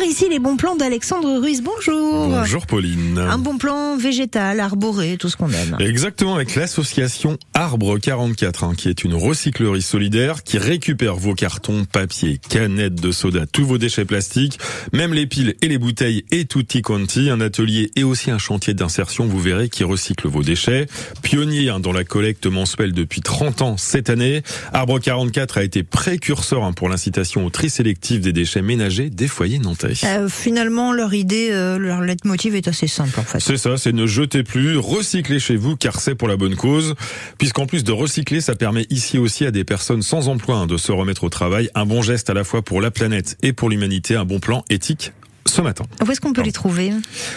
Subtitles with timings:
[0.00, 1.60] Par ici, les bons plans d'Alexandre Ruiz.
[1.62, 2.28] Bonjour.
[2.28, 3.18] Bonjour Pauline.
[3.18, 5.76] Un bon plan végétal, arboré, tout ce qu'on aime.
[5.78, 11.84] Exactement, avec l'association Arbre 44, hein, qui est une recyclerie solidaire qui récupère vos cartons,
[11.84, 14.58] papier, canettes de soda, tous vos déchets plastiques,
[14.94, 17.28] même les piles et les bouteilles et tutti quanti.
[17.28, 20.86] Un atelier et aussi un chantier d'insertion, vous verrez, qui recycle vos déchets.
[21.20, 25.82] Pionnier hein, dans la collecte mensuelle depuis 30 ans cette année, Arbre 44 a été
[25.82, 29.89] précurseur hein, pour l'incitation au tri sélectif des déchets ménagers des foyers nantais.
[30.04, 33.40] Euh, finalement, leur idée, euh, leur leitmotiv est assez simple en fait.
[33.40, 36.94] C'est ça, c'est ne jetez plus, recyclez chez vous car c'est pour la bonne cause.
[37.38, 40.76] Puisqu'en plus de recycler, ça permet ici aussi à des personnes sans emploi hein, de
[40.76, 41.70] se remettre au travail.
[41.74, 44.64] Un bon geste à la fois pour la planète et pour l'humanité, un bon plan
[44.70, 45.12] éthique
[45.50, 45.84] ce matin.
[46.04, 46.92] Où est-ce qu'on peut les trouver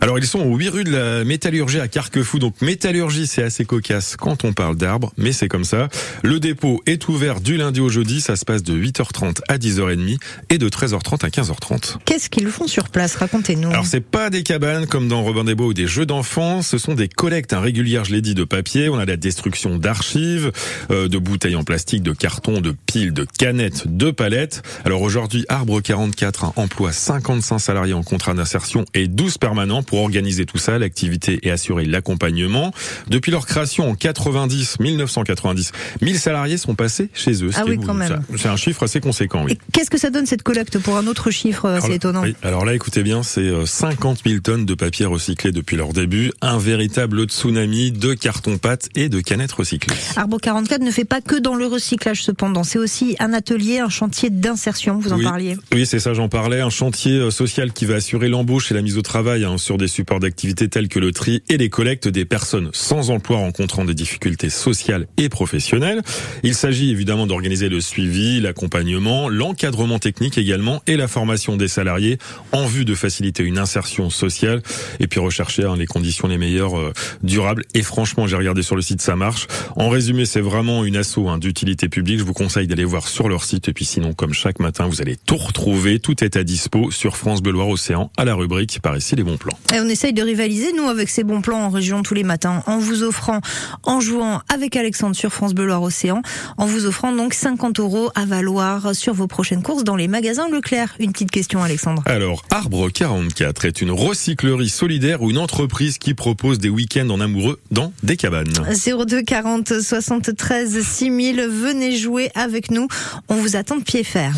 [0.00, 2.38] Alors ils sont au 8 rue de la Métallurgie à Carquefou.
[2.38, 5.88] Donc métallurgie c'est assez cocasse quand on parle d'arbres, mais c'est comme ça.
[6.22, 10.18] Le dépôt est ouvert du lundi au jeudi, ça se passe de 8h30 à 10h30
[10.50, 11.96] et de 13h30 à 15h30.
[12.04, 13.16] Qu'est-ce qu'ils font sur place?
[13.16, 13.70] Racontez-nous.
[13.70, 16.78] Alors c'est pas des cabanes comme dans Robin des Bois ou des jeux d'enfants, ce
[16.78, 18.88] sont des collectes hein, régulières, je l'ai dit, de papier.
[18.88, 20.52] On a la destruction d'archives,
[20.90, 24.62] euh, de bouteilles en plastique, de cartons, de piles, de canettes, de palettes.
[24.84, 30.00] Alors aujourd'hui, Arbre 44 hein, emploie 55 salariés en contrat d'insertion et 12 permanents pour
[30.00, 32.72] organiser tout ça, l'activité et assurer l'accompagnement.
[33.08, 37.50] Depuis leur création en 90, 1990, 1000 salariés sont passés chez eux.
[37.56, 38.22] Ah oui, quand même.
[38.36, 39.58] C'est un chiffre assez conséquent, oui.
[39.72, 42.22] Qu'est-ce que ça donne cette collecte pour un autre chiffre C'est étonnant.
[42.22, 45.92] Oui, alors là, écoutez bien, c'est 50 euh, 000 tonnes de papier recyclé depuis leur
[45.92, 49.96] début, un véritable tsunami de carton-pâte et de canettes recyclées.
[50.16, 53.88] Arbo 44 ne fait pas que dans le recyclage cependant, c'est aussi un atelier, un
[53.88, 55.56] chantier d'insertion, vous en parliez.
[55.72, 58.82] Oui, c'est ça, j'en parlais, un chantier euh, social qui va assurer l'embauche et la
[58.82, 62.08] mise au travail hein, sur des supports d'activité tels que le tri et les collectes
[62.08, 66.02] des personnes sans emploi rencontrant des difficultés sociales et professionnelles.
[66.42, 72.18] Il s'agit évidemment d'organiser le suivi, l'accompagnement, l'encadrement technique également et la formation des salariés
[72.52, 74.62] en vue de faciliter une insertion sociale
[75.00, 76.92] et puis rechercher hein, les conditions les meilleures euh,
[77.22, 77.64] durables.
[77.74, 79.46] Et franchement, j'ai regardé sur le site, ça marche.
[79.76, 82.18] En résumé, c'est vraiment une asso hein, d'utilité publique.
[82.18, 85.00] Je vous conseille d'aller voir sur leur site et puis sinon, comme chaque matin, vous
[85.00, 85.98] allez tout retrouver.
[85.98, 89.22] Tout est à dispo sur France Bleu Loire Océan à la rubrique par ici les
[89.22, 89.56] bons plans.
[89.74, 92.62] Et on essaye de rivaliser nous avec ces bons plans en région tous les matins
[92.66, 93.40] en vous offrant,
[93.82, 96.22] en jouant avec Alexandre sur France Bleu Océan,
[96.56, 100.48] en vous offrant donc 50 euros à valoir sur vos prochaines courses dans les magasins
[100.48, 100.94] Leclerc.
[100.98, 102.02] Une petite question Alexandre.
[102.06, 107.20] Alors Arbre 44 est une recyclerie solidaire ou une entreprise qui propose des week-ends en
[107.20, 108.48] amoureux dans des cabanes?
[108.72, 112.88] 02 40 73 6000 venez jouer avec nous.
[113.28, 114.32] On vous attend de pied fer.